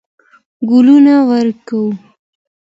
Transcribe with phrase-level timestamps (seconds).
[0.69, 1.83] ګلونه وکرو.